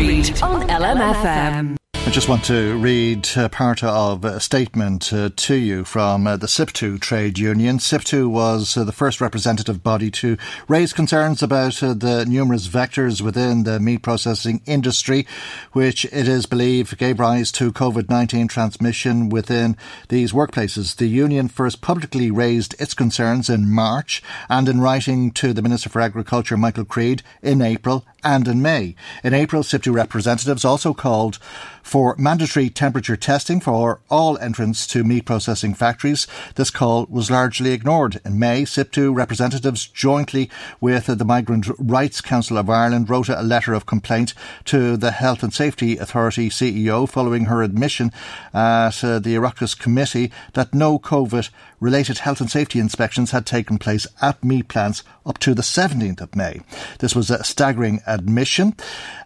[0.00, 1.76] On LMFM.
[1.92, 6.38] I just want to read uh, part of a statement uh, to you from uh,
[6.38, 7.78] the SIPTU trade union.
[7.78, 13.20] SIPTU was uh, the first representative body to raise concerns about uh, the numerous vectors
[13.20, 15.26] within the meat processing industry,
[15.72, 19.76] which it is believed gave rise to COVID-19 transmission within
[20.08, 20.96] these workplaces.
[20.96, 25.90] The union first publicly raised its concerns in March and in writing to the Minister
[25.90, 28.94] for Agriculture, Michael Creed, in April and in May.
[29.22, 31.38] In April, SIPTU representatives also called
[31.82, 36.26] for mandatory temperature testing for all entrants to meat processing factories.
[36.54, 38.20] This call was largely ignored.
[38.24, 43.74] In May, SIPTU representatives jointly with the Migrant Rights Council of Ireland wrote a letter
[43.74, 44.34] of complaint
[44.66, 48.12] to the Health and Safety Authority CEO following her admission
[48.52, 53.78] at uh, the Oireachtas committee that no COVID related health and safety inspections had taken
[53.78, 56.60] place at meat plants up to the 17th of May.
[56.98, 58.74] This was a staggering admission,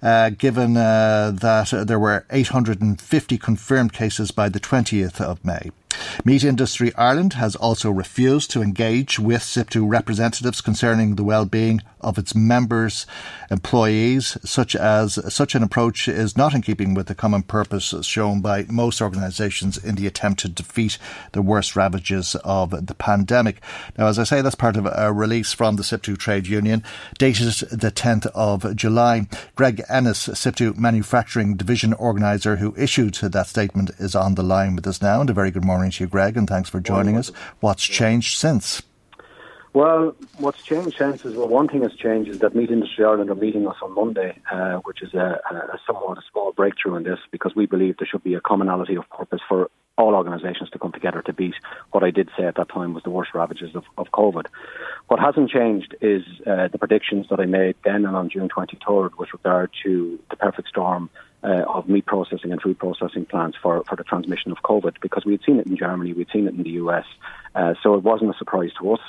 [0.03, 5.71] uh, given uh, that there were 850 confirmed cases by the 20th of May.
[6.25, 12.19] Meat Industry Ireland has also refused to engage with SIPTU representatives concerning the well-being of
[12.19, 13.07] its members'
[13.51, 18.41] employees, such as such an approach is not in keeping with the common purpose shown
[18.41, 20.99] by most organisations in the attempt to defeat
[21.33, 23.63] the worst ravages of the pandemic.
[23.97, 26.83] Now, as I say, that's part of a release from the SIPTU trade union,
[27.19, 29.27] dated the 10th of July.
[29.55, 34.87] Greg Ennis, SIPTU manufacturing division organiser who issued that statement, is on the line with
[34.87, 35.21] us now.
[35.21, 37.31] And a very good morning to you, Greg, and thanks for joining us.
[37.61, 38.83] What's changed since?
[39.75, 43.29] Well, what's changed since is well, one thing has changed is that Meat Industry Ireland
[43.29, 47.03] are meeting us on Monday, uh, which is a, a somewhat a small breakthrough in
[47.03, 50.79] this because we believe there should be a commonality of purpose for all organisations to
[50.79, 51.55] come together to beat
[51.91, 54.47] what I did say at that time was the worst ravages of, of COVID.
[55.09, 59.19] What hasn't changed is uh, the predictions that I made then and on June 23rd
[59.19, 61.11] with regard to the perfect storm
[61.45, 65.25] uh, of meat processing and food processing plants for, for the transmission of COVID because
[65.25, 67.05] we had seen it in Germany, we'd seen it in the US,
[67.55, 69.01] uh, so it wasn't a surprise to us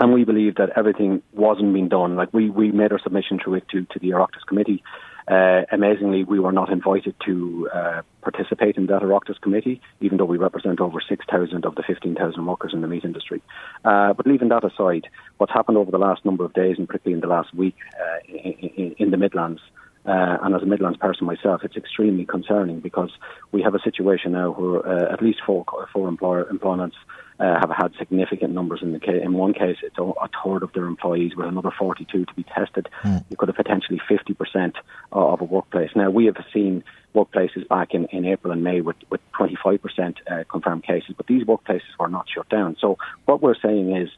[0.00, 2.16] and we believe that everything wasn't being done.
[2.16, 4.82] Like we, we made our submission through it to, to the Oireachtas committee.
[5.26, 10.24] Uh, amazingly, we were not invited to uh, participate in that Oireachtas committee, even though
[10.24, 13.42] we represent over 6,000 of the 15,000 workers in the meat industry.
[13.84, 17.14] Uh, but leaving that aside, what's happened over the last number of days, and particularly
[17.14, 19.60] in the last week uh, in, in, in the Midlands,
[20.08, 23.10] uh, and as a Midlands person myself, it's extremely concerning because
[23.52, 26.96] we have a situation now where uh, at least four, four employer, employments
[27.38, 28.80] uh, have had significant numbers.
[28.82, 32.24] In the case, in one case, it's a third of their employees, with another 42
[32.24, 32.88] to be tested.
[33.04, 33.24] Mm.
[33.28, 34.74] You could have potentially 50%
[35.12, 35.90] of a workplace.
[35.94, 36.82] Now we have seen
[37.14, 41.44] workplaces back in, in April and May with, with 25% uh, confirmed cases, but these
[41.44, 42.76] workplaces were not shut down.
[42.80, 44.08] So what we're saying is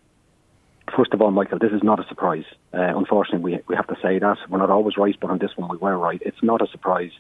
[0.97, 2.45] First of all, Michael, this is not a surprise.
[2.75, 4.39] Uh, unfortunately, we, we have to say that.
[4.49, 6.21] We're not always right, but on this one we were right.
[6.25, 7.12] It's not a surprise.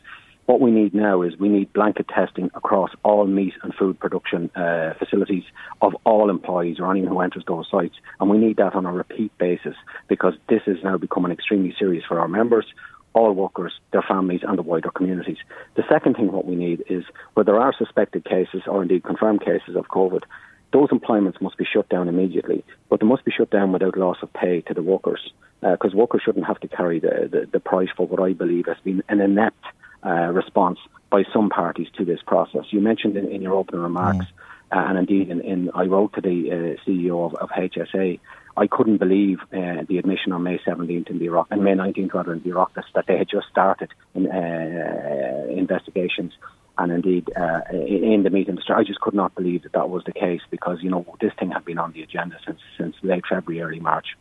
[0.46, 4.50] What we need now is we need blanket testing across all meat and food production
[4.56, 5.44] uh, facilities
[5.80, 7.94] of all employees or anyone who enters those sites.
[8.18, 9.76] And we need that on a repeat basis
[10.08, 12.66] because this is now becoming extremely serious for our members,
[13.12, 15.38] all workers, their families, and the wider communities.
[15.76, 17.04] The second thing what we need is
[17.34, 20.24] where there are suspected cases or indeed confirmed cases of COVID,
[20.72, 24.18] those employments must be shut down immediately, but they must be shut down without loss
[24.22, 27.60] of pay to the workers, because uh, workers shouldn't have to carry the, the, the
[27.60, 29.64] price for what I believe has been an inept
[30.04, 30.78] uh, response
[31.10, 32.64] by some parties to this process.
[32.70, 34.76] You mentioned in, in your opening remarks, mm.
[34.76, 38.20] uh, and indeed, in, in, I wrote to the uh, CEO of, of, HSA.
[38.56, 42.14] I couldn't believe uh, the admission on May 17th in the Iraq and May 19th
[42.14, 46.32] rather in the Iraq that they had just started in, uh, investigations
[46.78, 48.58] and indeed uh, in the meeting.
[48.68, 51.50] I just could not believe that that was the case because you know this thing
[51.50, 54.16] had been on the agenda since since late February, early March.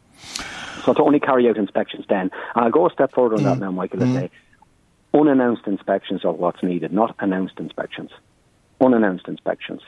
[0.83, 3.45] So to only carry out inspections then, and I'll go a step further on mm.
[3.45, 4.19] that now, Michael, and mm.
[4.19, 4.31] say
[5.13, 8.11] unannounced inspections are what's needed, not announced inspections.
[8.81, 9.81] Unannounced inspections.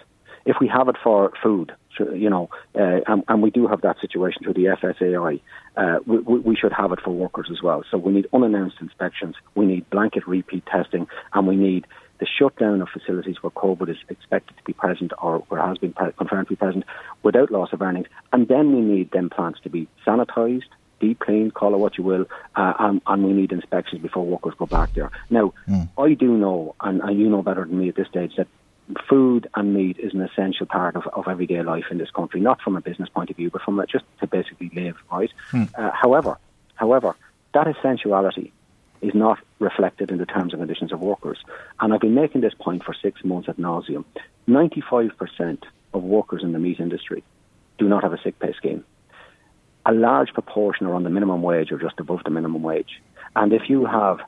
[0.46, 4.00] If we have it for food, you know, uh, and, and, we do have that
[4.00, 5.40] situation through the FSAI,
[5.78, 7.84] uh, we, we, should have it for workers as well.
[7.92, 11.86] So we need unannounced inspections, we need blanket repeat testing, and we need
[12.22, 15.92] the shutdown of facilities where COVID is expected to be present or where has been
[15.92, 16.86] confirmed to be present
[17.24, 18.06] without loss of earnings.
[18.32, 20.70] And then we need them plants to be sanitised,
[21.00, 24.54] deep cleaned, call it what you will, uh, and, and, we need inspections before workers
[24.56, 25.10] go back there.
[25.32, 25.90] Now, mm.
[25.98, 28.48] I do know, and, and you know better than me at this stage, that
[29.10, 32.62] food and meat is an essential part of, of everyday life in this country, not
[32.62, 35.32] from a business point of view, but from a, just to basically live, right?
[35.50, 35.64] Hmm.
[35.76, 36.38] Uh, however,
[36.76, 37.16] however,
[37.56, 38.54] that essentiality
[39.02, 41.40] is not reflected in the terms and conditions of workers.
[41.80, 44.06] And I've been making this point for six months at nauseum.
[44.48, 45.64] 95%
[45.94, 47.24] of workers in the meat industry
[47.78, 48.84] do not have a sick pay scheme.
[49.86, 53.02] A large proportion are on the minimum wage or just above the minimum wage.
[53.36, 54.20] And if you have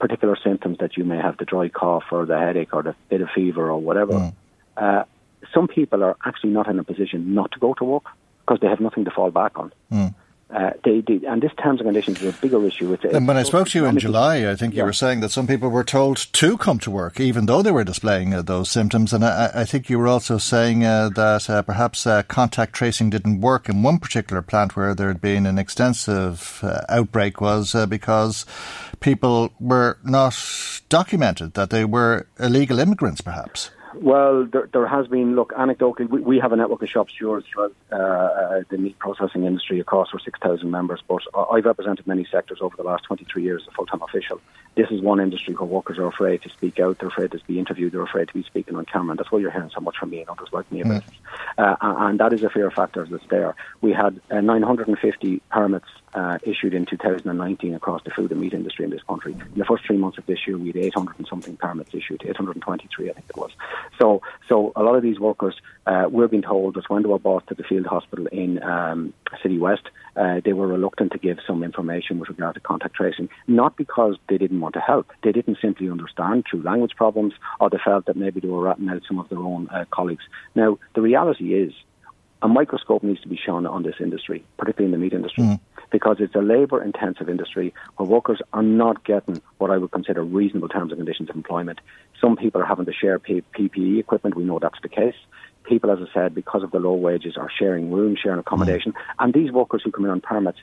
[0.00, 3.20] particular symptoms that you may have the dry cough or the headache or the bit
[3.20, 4.34] of fever or whatever, mm.
[4.76, 5.04] uh,
[5.52, 8.04] some people are actually not in a position not to go to work
[8.40, 9.72] because they have nothing to fall back on.
[9.92, 10.14] Mm.
[10.54, 12.92] Uh, they, they, and this terms and conditions is a bigger issue.
[12.92, 14.82] It's, and when I spoke to you in July, I think yeah.
[14.82, 17.72] you were saying that some people were told to come to work, even though they
[17.72, 19.12] were displaying uh, those symptoms.
[19.12, 23.10] And I, I, think you were also saying uh, that uh, perhaps uh, contact tracing
[23.10, 27.74] didn't work in one particular plant where there had been an extensive uh, outbreak was
[27.88, 28.46] because
[29.00, 30.38] people were not
[30.88, 33.70] documented, that they were illegal immigrants, perhaps.
[33.96, 37.46] Well, there, there has been, look, anecdotally, we, we have a network of shop stewards
[37.52, 42.26] throughout uh, uh, the meat processing industry across our 6,000 members, but I've represented many
[42.30, 44.40] sectors over the last 23 years as a full-time official.
[44.76, 47.58] This is one industry where workers are afraid to speak out, they're afraid to be
[47.58, 49.96] interviewed, they're afraid to be speaking on camera, and that's why you're hearing so much
[49.96, 51.08] from me and others like me about mm.
[51.08, 51.14] it.
[51.58, 53.54] Uh, and that is a fear factor that's there.
[53.80, 58.84] We had uh, 950 permits uh, issued in 2019 across the food and meat industry
[58.84, 59.32] in this country.
[59.32, 62.22] In the first three months of this year, we had 800 and something permits issued,
[62.24, 63.50] 823, I think it was.
[64.00, 65.54] So, so a lot of these workers,
[65.86, 69.12] uh, we're being told that when they were brought to the field hospital in um,
[69.42, 69.82] Citywest,
[70.16, 74.16] uh, they were reluctant to give some information with regard to contact tracing, not because
[74.28, 75.10] they didn't want to help.
[75.22, 78.88] They didn't simply understand through language problems, or they felt that maybe they were ratting
[78.88, 80.24] out some of their own uh, colleagues.
[80.54, 81.72] Now, the reality is,
[82.44, 85.60] a microscope needs to be shown on this industry, particularly in the meat industry, mm.
[85.90, 90.22] because it's a labour intensive industry where workers are not getting what I would consider
[90.22, 91.80] reasonable terms and conditions of employment.
[92.20, 94.36] Some people are having to share PPE equipment.
[94.36, 95.14] We know that's the case.
[95.64, 98.92] People, as I said, because of the low wages, are sharing rooms, sharing accommodation.
[98.92, 98.96] Mm.
[99.20, 100.58] And these workers who come in on permits,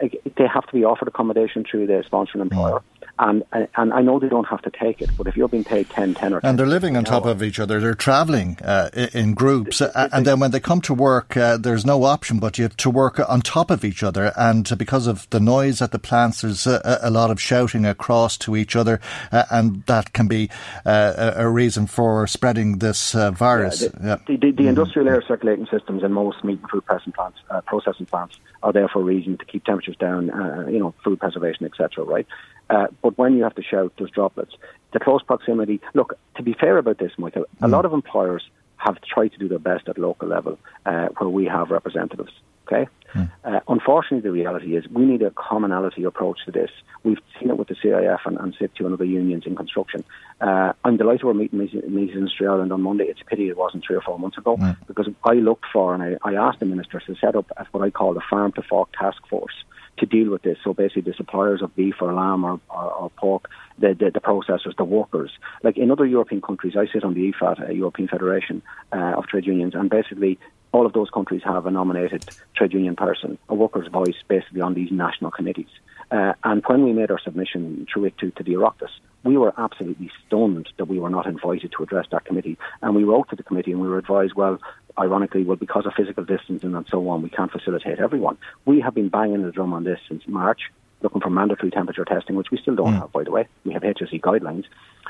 [0.00, 2.78] they have to be offered accommodation through their sponsoring employer.
[2.78, 5.64] Mm and and I know they don't have to take it, but if you're being
[5.64, 8.58] paid 10, 10 or 10 and they're living on top of each other, they're travelling
[8.62, 12.58] uh, in groups, and then when they come to work, uh, there's no option but
[12.58, 15.92] you have to work on top of each other, and because of the noise at
[15.92, 19.00] the plants, there's a, a lot of shouting across to each other,
[19.32, 20.50] uh, and that can be
[20.84, 23.82] uh, a reason for spreading this uh, virus.
[23.82, 24.16] Yeah, the, yeah.
[24.26, 24.68] the, the, mm-hmm.
[24.68, 28.72] industrial air circulating systems in most meat and food processing plants, uh, processing plants are
[28.72, 30.26] there for a reason to keep temperatures down,
[30.72, 32.04] you know, food preservation, etc.
[32.04, 32.26] Right?
[32.68, 34.54] Uh, but when you have to shout, there's droplets.
[34.92, 35.80] The close proximity.
[35.94, 37.46] Look, to be fair about this, Michael, mm.
[37.66, 38.42] a lot of employers
[38.76, 42.32] have tried to do their best at local level uh, where we have representatives.
[42.66, 42.88] Okay.
[43.14, 43.30] Mm.
[43.44, 46.70] Uh, unfortunately, the reality is we need a commonality approach to this.
[47.04, 50.02] We've seen it with the CIF and, and SIPTU and other unions in construction.
[50.40, 53.04] Uh, I'm delighted we're meeting Meat Industry Ireland on Monday.
[53.04, 54.76] It's a pity it wasn't three or four months ago mm.
[54.88, 57.90] because I looked for and I, I asked the minister to set up what I
[57.90, 59.54] call the farm to fork task force
[59.98, 60.58] to deal with this.
[60.62, 63.48] So basically, the suppliers of beef or lamb or, or, or pork,
[63.78, 65.30] the, the, the, processors, the workers.
[65.62, 68.62] Like in other European countries, I sit on the EFFAT, European Federation
[68.92, 70.38] uh, of Trade Unions, and basically
[70.72, 72.24] all of those countries have a nominated
[72.54, 75.68] trade union person, a worker's voice, basically on these national committees.
[76.10, 78.90] Uh, and when we made our submission through it to, to the Oireachtas,
[79.24, 82.58] we were absolutely stunned that we were not invited to address that committee.
[82.82, 84.58] And we wrote to the committee and we were advised, well,
[84.98, 88.38] ironically, well, because of physical distancing and so on, we can't facilitate everyone.
[88.64, 90.70] We have been banging the drum on this since March,
[91.02, 93.00] looking for mandatory temperature testing, which we still don't mm.
[93.00, 93.48] have, by the way.
[93.64, 94.64] We have HSE guidelines.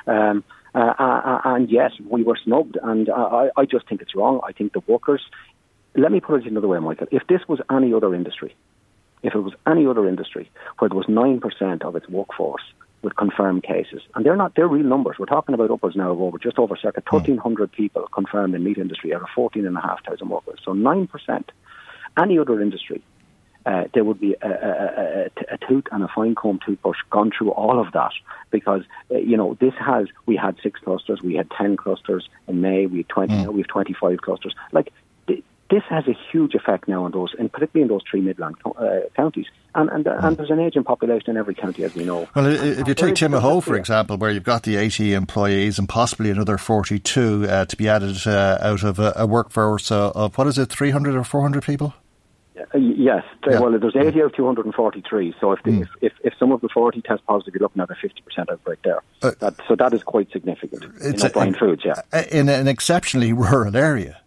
[0.07, 4.15] Um, uh, uh, uh, and yes, we were snubbed, and I, I just think it's
[4.15, 4.41] wrong.
[4.47, 5.23] I think the workers.
[5.95, 7.07] Let me put it another way, Michael.
[7.11, 8.55] If this was any other industry,
[9.23, 12.63] if it was any other industry where there was nine percent of its workforce
[13.03, 14.03] with confirmed cases.
[14.15, 15.17] And they're not, they're real numbers.
[15.19, 17.75] We're talking about upwards now of over, just over circa 1,300 hmm.
[17.75, 20.61] people confirmed in meat industry out of 14,500 workers.
[20.65, 21.45] So 9%.
[22.19, 23.03] Any other industry,
[23.67, 27.31] uh, there would be a, a, a, a, tooth and a fine comb toothbrush gone
[27.37, 28.13] through all of that
[28.51, 32.61] because uh, you know this has we had six clusters, we had ten clusters in
[32.61, 33.43] May, we had twenty, mm.
[33.43, 34.55] now we have twenty five clusters.
[34.71, 34.93] Like
[35.71, 39.01] this has a huge effect now on those, and particularly in those three Midland uh,
[39.17, 39.47] counties.
[39.75, 40.25] And, and, mm.
[40.25, 42.29] and there's an ageing population in every county, as we know.
[42.35, 46.31] Well, if you take Timahoe, for example, where you've got the 80 employees and possibly
[46.31, 50.59] another 42 uh, to be added uh, out of a, a workforce of, what is
[50.59, 51.95] it, 300 or 400 people?
[52.57, 53.23] Uh, yes.
[53.47, 53.61] Yeah.
[53.61, 55.35] Well, there's 80 out of 243.
[55.41, 55.83] So if, the, mm.
[55.83, 58.81] if, if, if, some of the 40 test positive, you're looking at a 50% outbreak
[58.83, 59.03] there.
[59.23, 60.85] Uh, that, so that is quite significant.
[61.03, 62.25] It's in a, Foods, yeah.
[62.31, 64.23] In an exceptionally rural area.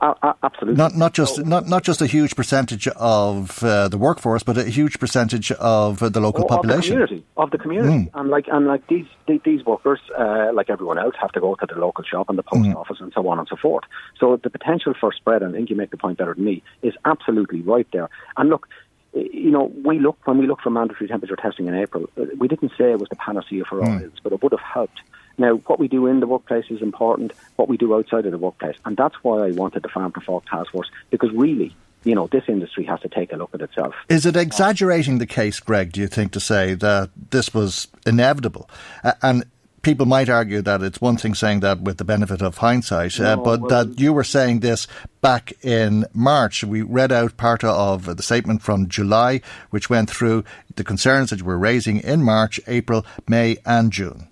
[0.00, 0.76] Uh, uh, absolutely.
[0.76, 4.58] Not not just so, not not just a huge percentage of uh, the workforce, but
[4.58, 7.26] a huge percentage of the local oh, population of the community.
[7.36, 8.10] Of the community.
[8.10, 8.20] Mm.
[8.20, 9.06] And like and like these
[9.44, 12.42] these workers, uh, like everyone else, have to go to the local shop and the
[12.42, 12.76] post mm.
[12.76, 13.84] office and so on and so forth.
[14.18, 16.62] So the potential for spread, and I think you make the point better than me,
[16.82, 18.10] is absolutely right there.
[18.36, 18.68] And look,
[19.14, 22.48] you know, we look when we look for mandatory temperature testing in April, uh, we
[22.48, 24.10] didn't say it was the panacea for all mm.
[24.22, 25.00] but it would have helped.
[25.38, 28.38] Now, what we do in the workplace is important, what we do outside of the
[28.38, 28.76] workplace.
[28.84, 32.26] And that's why I wanted the Farm to Fork Task Force, because really, you know,
[32.26, 33.94] this industry has to take a look at itself.
[34.08, 38.68] Is it exaggerating the case, Greg, do you think, to say that this was inevitable?
[39.04, 39.44] Uh, and
[39.82, 43.36] people might argue that it's one thing saying that with the benefit of hindsight, uh,
[43.36, 44.88] no, uh, but well, that you were saying this
[45.20, 46.64] back in March.
[46.64, 49.40] We read out part of the statement from July,
[49.70, 54.28] which went through the concerns that you were raising in March, April, May, and June.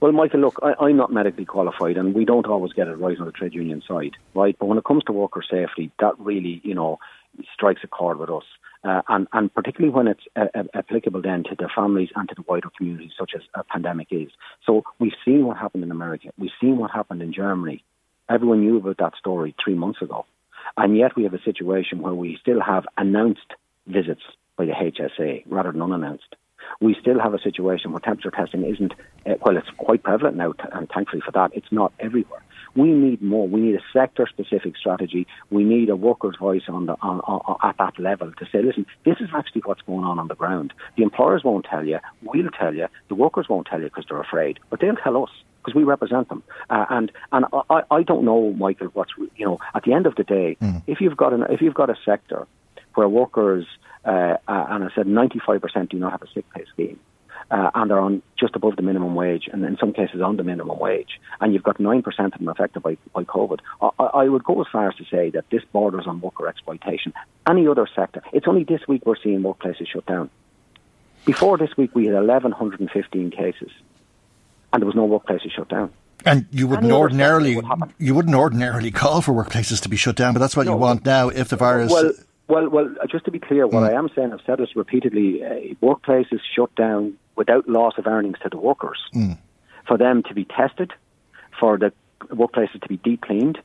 [0.00, 3.18] Well, Michael, look, I, I'm not medically qualified, and we don't always get it right
[3.18, 4.56] on the trade union side, right?
[4.58, 6.98] But when it comes to worker safety, that really, you know,
[7.52, 8.44] strikes a chord with us.
[8.82, 12.34] Uh, and, and particularly when it's uh, uh, applicable then to their families and to
[12.34, 14.30] the wider community, such as a pandemic is.
[14.64, 16.30] So we've seen what happened in America.
[16.38, 17.84] We've seen what happened in Germany.
[18.30, 20.24] Everyone knew about that story three months ago.
[20.78, 23.52] And yet we have a situation where we still have announced
[23.86, 24.22] visits
[24.56, 26.36] by the HSA rather than unannounced
[26.80, 28.92] we still have a situation where temperature testing isn't,
[29.26, 32.42] uh, well, it's quite prevalent now, t- and thankfully for that, it's not everywhere.
[32.74, 33.48] We need more.
[33.48, 35.26] We need a sector-specific strategy.
[35.50, 38.86] We need a workers' voice on the on, on, at that level to say, listen,
[39.04, 40.72] this is actually what's going on on the ground.
[40.96, 41.98] The employers won't tell you.
[42.22, 42.86] We'll tell you.
[43.08, 46.28] The workers won't tell you because they're afraid, but they'll tell us because we represent
[46.28, 46.42] them.
[46.68, 50.14] Uh, and and I, I don't know, Michael, what's you know at the end of
[50.14, 50.82] the day, mm.
[50.86, 52.46] if you've got an if you've got a sector
[53.00, 53.66] where workers
[54.04, 57.00] uh, uh, and I said 95% do not have a sick pay scheme.
[57.50, 60.44] Uh, and are on just above the minimum wage, and in some cases on the
[60.44, 61.18] minimum wage.
[61.40, 63.58] And you've got 9% of them affected by, by COVID.
[63.82, 67.12] I, I would go as far as to say that this borders on worker exploitation.
[67.48, 70.30] Any other sector, it's only this week we're seeing workplaces shut down.
[71.24, 73.70] Before this week, we had 1,115 cases,
[74.72, 75.90] and there was no workplaces shut down.
[76.24, 77.66] And you wouldn't ordinarily would
[77.98, 80.78] you wouldn't ordinarily call for workplaces to be shut down, but that's what no, you
[80.78, 81.90] want now if the virus.
[81.90, 82.12] Well,
[82.50, 83.90] well, well, just to be clear, what mm.
[83.90, 88.38] I am saying, I've said this repeatedly: uh, workplaces shut down without loss of earnings
[88.42, 88.98] to the workers.
[89.14, 89.38] Mm.
[89.86, 90.92] For them to be tested,
[91.58, 91.92] for the
[92.28, 93.58] workplaces to be deep cleaned,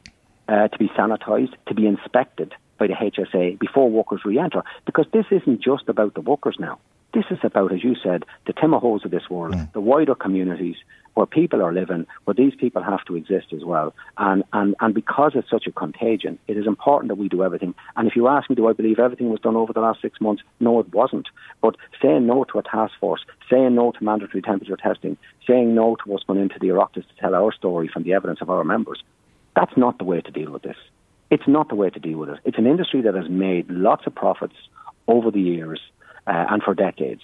[0.48, 4.64] uh, to be sanitised, to be inspected by the HSA before workers re-enter.
[4.86, 6.80] Because this isn't just about the workers now.
[7.16, 9.72] This is about, as you said, the Timahoes of this world, mm.
[9.72, 10.76] the wider communities,
[11.14, 13.94] where people are living, where these people have to exist as well.
[14.18, 17.74] And, and, and because it's such a contagion, it is important that we do everything.
[17.96, 20.20] And if you ask me, do I believe everything was done over the last six
[20.20, 20.44] months?
[20.60, 21.30] No, it wasn't.
[21.62, 25.16] But saying no to a task force, saying no to mandatory temperature testing,
[25.48, 28.42] saying no to us going into the Oireachtas to tell our story from the evidence
[28.42, 29.02] of our members,
[29.56, 30.78] that's not the way to deal with this.
[31.32, 32.40] It's not the way to deal with it.
[32.44, 34.56] It's an industry that has made lots of profits
[35.08, 35.80] over the years
[36.28, 37.22] uh, and for decades.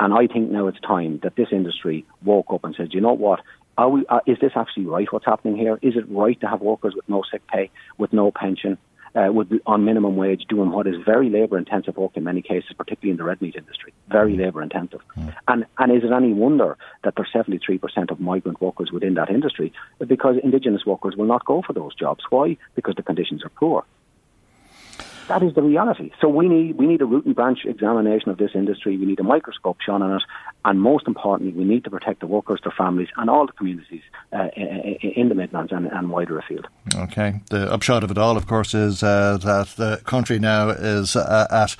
[0.00, 3.12] And I think now it's time that this industry woke up and said, you know
[3.12, 3.40] what?
[3.76, 5.78] Are we, uh, is this actually right what's happening here?
[5.82, 8.78] Is it right to have workers with no sick pay, with no pension,
[9.14, 12.72] uh, with, on minimum wage, doing what is very labour intensive work in many cases,
[12.76, 13.92] particularly in the red meat industry?
[14.08, 15.00] Very labour intensive.
[15.16, 15.34] Mm.
[15.48, 19.72] And, and is it any wonder that there's 73% of migrant workers within that industry?
[20.04, 22.24] Because indigenous workers will not go for those jobs.
[22.30, 22.56] Why?
[22.74, 23.84] Because the conditions are poor.
[25.28, 26.10] That is the reality.
[26.20, 28.96] So we need we need a root and branch examination of this industry.
[28.96, 30.22] We need a microscope shone on it,
[30.64, 34.02] and most importantly, we need to protect the workers, their families, and all the communities
[34.32, 36.66] uh, in the Midlands and, and, wider afield.
[36.94, 37.40] Okay.
[37.50, 41.46] The upshot of it all, of course, is uh, that the country now is uh,
[41.50, 41.76] at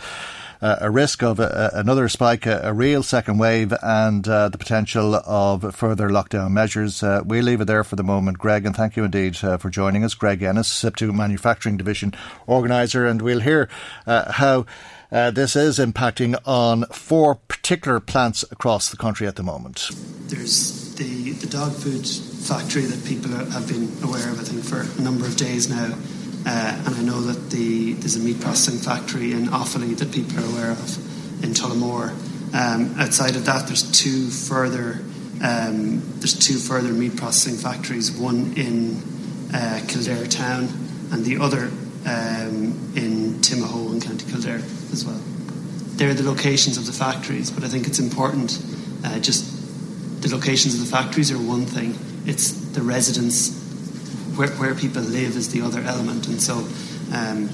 [0.64, 4.56] uh, a risk of a, another spike, a, a, real second wave, and uh, the
[4.56, 7.02] potential of further lockdown measures.
[7.02, 9.68] Uh, we'll leave it there for the moment, Greg, and thank you indeed uh, for
[9.68, 10.14] joining us.
[10.14, 12.14] Greg Ennis, SIPTU Manufacturing Division
[12.46, 13.68] Organiser, and we'll hear
[14.06, 14.64] uh, how.
[15.12, 19.90] Uh, this is impacting on four particular plants across the country at the moment.
[20.26, 24.64] There's the, the dog food factory that people are, have been aware of, I think,
[24.64, 25.94] for a number of days now
[26.46, 30.38] Uh, and I know that the, there's a meat processing factory in Offaly that people
[30.40, 32.10] are aware of in Tullamore.
[32.54, 35.00] Um, outside of that, there's two further
[35.42, 39.02] um, there's two further meat processing factories, one in
[39.52, 40.68] uh, Kildare town
[41.12, 41.64] and the other
[42.06, 45.20] um, in Timahoe in County Kildare as well.
[45.96, 48.62] They're the locations of the factories, but I think it's important.
[49.04, 53.63] Uh, just the locations of the factories are one thing; it's the residents
[54.36, 56.66] where, where people live is the other element, and so.
[57.12, 57.50] Um,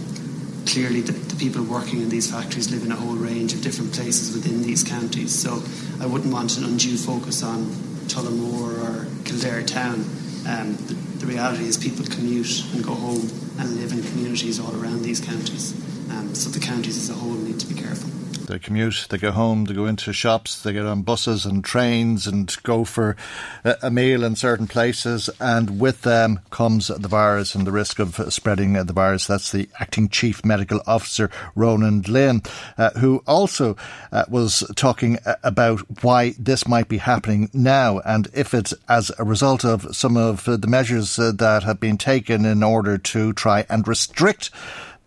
[0.66, 3.92] clearly the, the, people working in these factories live in a whole range of different
[3.92, 5.36] places within these counties.
[5.36, 5.62] So
[6.00, 7.64] I wouldn't want an undue focus on
[8.06, 10.04] Tullamore or Kildare town.
[10.46, 14.74] Um, the, the, reality is people commute and go home and live in communities all
[14.74, 15.74] around these counties.
[16.10, 18.10] Um, so the counties as a whole need to be careful.
[18.50, 22.26] They commute, they go home, they go into shops, they get on buses and trains
[22.26, 23.16] and go for
[23.62, 25.30] a meal in certain places.
[25.38, 29.28] And with them comes the virus and the risk of spreading the virus.
[29.28, 32.42] That's the acting chief medical officer, Ronan Glynn,
[32.76, 33.76] uh, who also
[34.10, 39.12] uh, was talking uh, about why this might be happening now and if it's as
[39.16, 43.32] a result of some of the measures uh, that have been taken in order to
[43.32, 44.50] try and restrict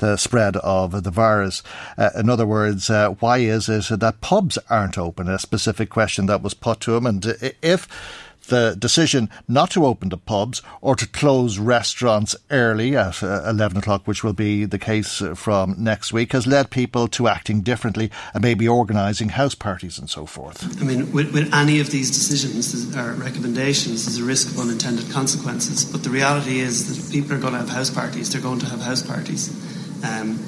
[0.04, 1.64] the spread of the virus.
[1.98, 5.30] Uh, in other words, uh, why is it that pubs aren't open?
[5.30, 7.06] A specific question that was put to him.
[7.06, 7.26] And
[7.62, 7.88] if
[8.48, 13.78] the decision not to open the pubs or to close restaurants early at uh, 11
[13.78, 18.12] o'clock, which will be the case from next week, has led people to acting differently
[18.34, 20.82] and maybe organising house parties and so forth.
[20.82, 25.10] I mean, with, with any of these decisions or recommendations, there's a risk of unintended
[25.12, 25.86] consequences.
[25.86, 28.60] But the reality is that if people are going to have house parties, they're going
[28.60, 29.73] to have house parties.
[30.04, 30.40] Um,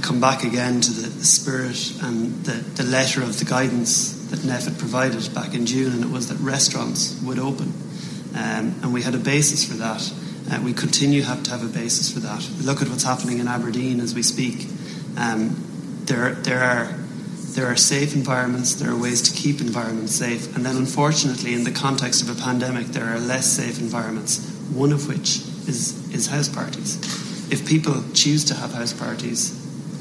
[0.00, 4.40] come back again to the, the spirit and the, the, letter of the guidance that
[4.40, 7.72] NPHET provided back in June, and it was that restaurants would open.
[8.34, 10.12] Um, and we had a basis for that.
[10.50, 12.48] Uh, we continue have to have a basis for that.
[12.62, 14.66] Look at what's happening in Aberdeen as we speak.
[15.16, 15.56] Um,
[16.06, 16.96] there, there are
[17.54, 21.64] there are safe environments, there are ways to keep environments safe, and then unfortunately, in
[21.64, 26.28] the context of a pandemic, there are less safe environments, one of which is, is
[26.28, 29.56] house parties if people choose to have house parties,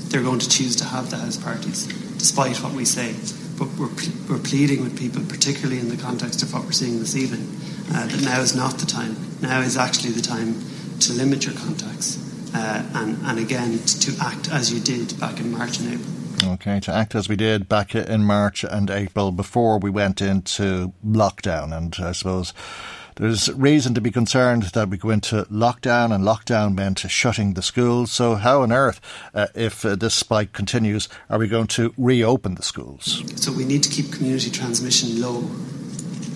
[0.10, 1.88] they're going to choose to have the house parties,
[2.18, 3.16] despite what we say.
[3.58, 3.90] But we're,
[4.30, 7.48] we're pleading with people, particularly in the context of what we're seeing this evening,
[7.94, 9.16] uh, that now is not the time.
[9.42, 10.56] Now is actually the time
[11.00, 12.18] to limit your contacts
[12.54, 16.54] uh, and, and again to act as you did back in March and April.
[16.54, 20.94] Okay, to act as we did back in March and April before we went into
[21.06, 21.76] lockdown.
[21.76, 22.54] And I suppose
[23.20, 27.62] there's reason to be concerned that we go into lockdown, and lockdown meant shutting the
[27.62, 28.14] schools.
[28.14, 29.02] So, how on earth,
[29.34, 33.22] uh, if uh, this spike continues, are we going to reopen the schools?
[33.36, 35.40] So, we need to keep community transmission low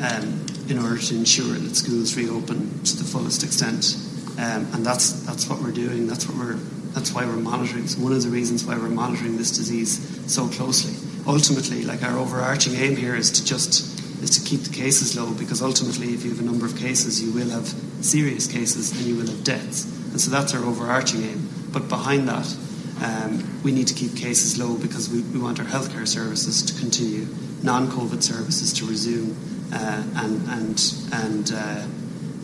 [0.04, 3.96] um, in order to ensure that schools reopen to the fullest extent.
[4.38, 6.08] Um, and that's that's what we're doing.
[6.08, 6.60] That's what we're
[6.93, 7.88] that's why we're monitoring.
[7.88, 10.96] So one of the reasons why we're monitoring this disease so closely.
[11.26, 13.92] Ultimately, like our overarching aim here is to just
[14.24, 17.22] is to keep the cases low because ultimately, if you have a number of cases,
[17.22, 17.68] you will have
[18.02, 19.86] serious cases and you will have deaths.
[20.12, 21.50] And so that's our overarching aim.
[21.72, 22.56] But behind that,
[23.04, 26.80] um, we need to keep cases low because we, we want our healthcare services to
[26.80, 27.28] continue,
[27.64, 29.36] non COVID services to resume,
[29.74, 31.86] uh, and, and, and, uh,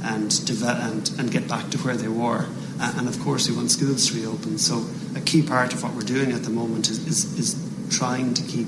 [0.04, 2.48] and, develop, and, and get back to where they were.
[2.82, 4.58] Uh, and of course, we want schools to reopen.
[4.58, 8.34] So, a key part of what we're doing at the moment is, is, is trying
[8.34, 8.68] to keep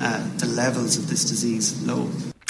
[0.00, 2.10] uh, the levels of this disease low.